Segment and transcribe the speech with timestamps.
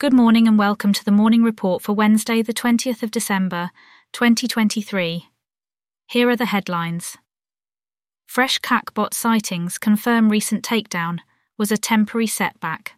[0.00, 3.70] Good morning and welcome to the morning report for Wednesday, the 20th of December,
[4.14, 5.26] 2023.
[6.06, 7.18] Here are the headlines.
[8.26, 11.18] Fresh Qakbot sightings confirm recent takedown
[11.58, 12.94] was a temporary setback.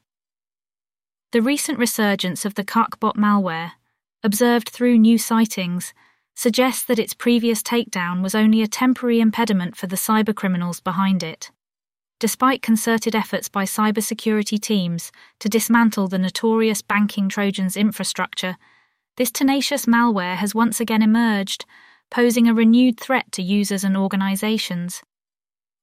[1.33, 3.73] The recent resurgence of the Qakbot malware,
[4.23, 5.93] observed through new sightings,
[6.37, 11.51] suggests that its previous takedown was only a temporary impediment for the cybercriminals behind it
[12.23, 15.11] despite concerted efforts by cybersecurity teams
[15.41, 18.57] to dismantle the notorious banking Trojans infrastructure,
[19.17, 21.65] this tenacious malware has once again emerged,
[22.13, 25.03] posing a renewed threat to users and organizations.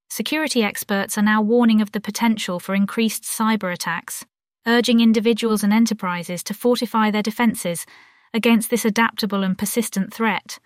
[0.10, 4.26] Security experts are now warning of the potential for increased cyber attacks,
[4.66, 7.86] urging individuals and enterprises to fortify their defenses
[8.34, 10.58] against this adaptable and persistent threat.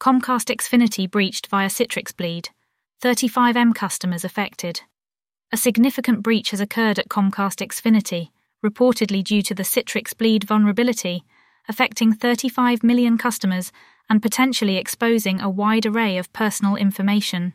[0.00, 2.48] Comcast Xfinity breached via Citrix Bleed,
[3.00, 4.80] 35M customers affected.
[5.54, 8.30] A significant breach has occurred at Comcast Xfinity,
[8.64, 11.24] reportedly due to the Citrix bleed vulnerability,
[11.68, 13.70] affecting 35 million customers
[14.08, 17.52] and potentially exposing a wide array of personal information.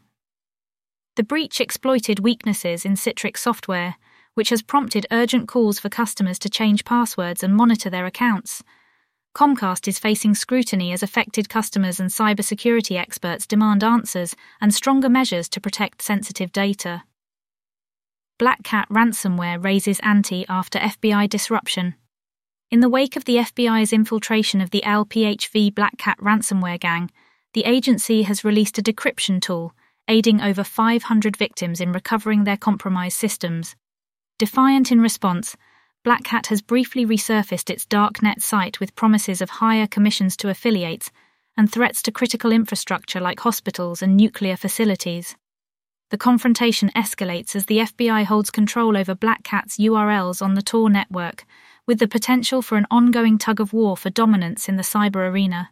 [1.16, 3.96] The breach exploited weaknesses in Citrix software,
[4.36, 8.64] which has prompted urgent calls for customers to change passwords and monitor their accounts.
[9.34, 15.50] Comcast is facing scrutiny as affected customers and cybersecurity experts demand answers and stronger measures
[15.50, 17.02] to protect sensitive data.
[18.40, 21.96] Black Cat ransomware raises ante after FBI disruption.
[22.70, 27.10] In the wake of the FBI's infiltration of the LPHV Black Cat ransomware gang,
[27.54, 29.74] the agency has released a decryption tool,
[30.08, 33.76] aiding over 500 victims in recovering their compromised systems.
[34.38, 35.56] Defiant in response,
[36.04, 41.10] Black Cat has briefly resurfaced its darknet site with promises of higher commissions to affiliates
[41.58, 45.36] and threats to critical infrastructure like hospitals and nuclear facilities.
[46.10, 50.90] The confrontation escalates as the FBI holds control over Black Cat's URLs on the Tor
[50.90, 51.44] network,
[51.86, 55.70] with the potential for an ongoing tug of war for dominance in the cyber arena.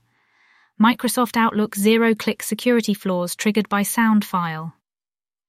[0.81, 4.73] Microsoft Outlook zero click security flaws triggered by Soundfile.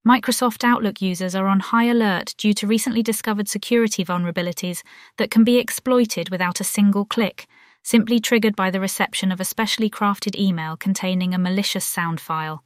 [0.06, 4.84] Microsoft Outlook users are on high alert due to recently discovered security vulnerabilities
[5.16, 7.48] that can be exploited without a single click,
[7.82, 12.62] simply triggered by the reception of a specially crafted email containing a malicious sound file.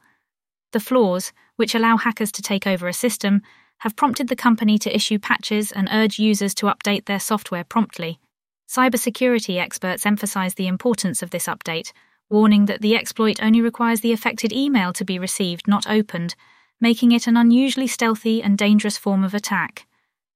[0.73, 3.43] The flaws, which allow hackers to take over a system,
[3.79, 8.21] have prompted the company to issue patches and urge users to update their software promptly.
[8.69, 11.93] Cybersecurity experts emphasize the importance of this update,
[12.29, 16.37] warning that the exploit only requires the affected email to be received, not opened,
[16.81, 19.87] making it an unusually stealthy and dangerous form of attack.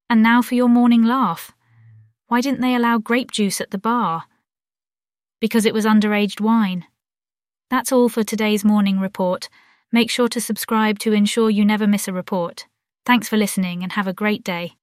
[0.09, 1.53] And now for your morning laugh.
[2.27, 4.23] Why didn't they allow grape juice at the bar?
[5.39, 6.85] Because it was underaged wine.
[7.69, 9.49] That's all for today's morning report.
[9.91, 12.67] Make sure to subscribe to ensure you never miss a report.
[13.05, 14.75] Thanks for listening and have a great day.